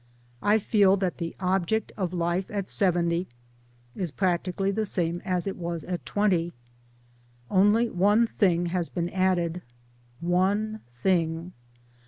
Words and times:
I 0.41 0.57
feel 0.57 0.97
that 0.97 1.19
the 1.19 1.35
object 1.39 1.91
of 1.95 2.11
life 2.11 2.49
at 2.49 2.67
seventy 2.67 3.27
is 3.95 4.09
practically 4.09 4.71
the 4.71 4.83
same 4.83 5.21
as 5.23 5.45
it 5.45 5.55
was 5.55 5.83
at 5.83 6.07
twenty. 6.07 6.53
Only 7.51 7.87
one 7.87 8.25
thing" 8.25 8.65
has 8.73 8.89
been 8.89 9.09
added. 9.09 9.61
One 10.19 10.79
thing 11.03 11.53